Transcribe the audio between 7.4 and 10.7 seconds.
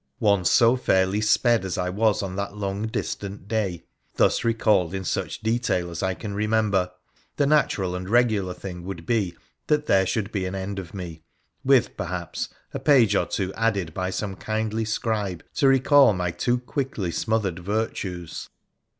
natural and regular thing would be that there should be an